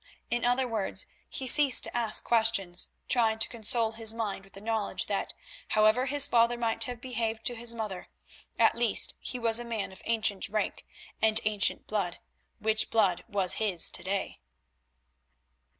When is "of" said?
9.91-10.01